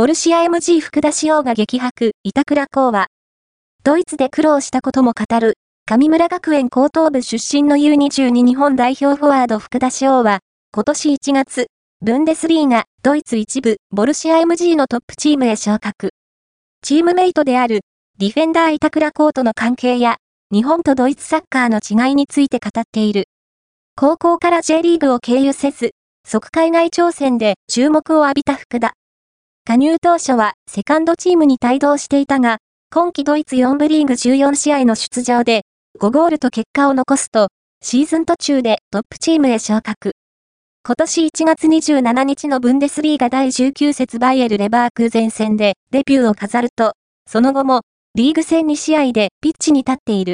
[0.00, 3.08] ボルシア MG 福田潮が激白、板倉光は、
[3.84, 10.38] ドイツで苦労したことも語る、上村学園高等部出身の U22 日本代表フォワード福田翔は、
[10.72, 11.66] 今年1月、
[12.00, 16.14] ブンデスリーガ、ドイツ一部、ボルシア MG のトップチームへ昇格。
[16.80, 17.80] チームメイトである、
[18.18, 20.16] ディフェンダー板倉コートの関係や、
[20.50, 23.24] 日本とドイツサッカーの違いについて語っている。
[23.96, 25.90] 高校から J リーグを経由せず、
[26.26, 28.94] 即海外挑戦で注目を浴びた福田。
[29.70, 32.58] 加入当初はセカンドチームに帯同していたが、
[32.92, 35.62] 今季ドイツ4部リーグ14試合の出場で
[36.00, 40.14] 5ゴールと結果を残すと、シーズン途中でトップチームへ昇格。
[40.84, 46.94] 今年1月27日のブンデスリーガ第19節バイエルレバークーゼン戦でデビューを飾ると、
[47.30, 47.82] その後も
[48.16, 50.28] リーグ戦2試合でピッチに立っている。